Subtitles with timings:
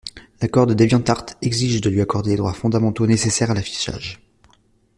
[0.41, 4.19] L'accord de DeviantArt exige de lui accorder les droits fondamentaux nécessaires à l'affichage.